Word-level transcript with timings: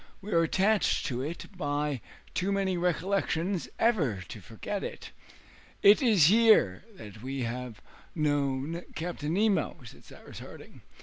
We 0.19 0.31
are 0.31 0.41
attached 0.41 1.05
to 1.05 1.21
it 1.21 1.45
by 1.55 2.01
too 2.33 2.51
many 2.51 2.75
recollections 2.75 3.69
ever 3.77 4.23
to 4.29 4.41
forget 4.41 4.83
it." 4.83 5.11
"It 5.83 6.01
is 6.01 6.25
here 6.25 6.83
that 6.95 7.21
we 7.21 7.43
have 7.43 7.83
known 8.15 8.81
Captain 8.95 9.35
Nemo," 9.35 9.77
said 9.85 10.03
Cyrus 10.03 10.39
Harding. 10.39 10.81